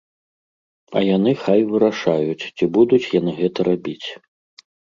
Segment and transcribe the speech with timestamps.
[0.97, 4.07] А яны хай вырашаюць, ці будуць яны гэта рабіць.